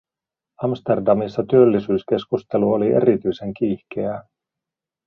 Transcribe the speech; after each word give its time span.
Amsterdamissa 0.63 1.43
työllisyyskeskustelu 1.49 2.73
oli 2.73 2.91
erityisen 2.91 3.53
kiihkeää. 3.53 4.23